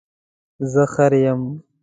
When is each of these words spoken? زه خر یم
زه 0.71 0.83
خر 0.93 1.13
یم 1.25 1.41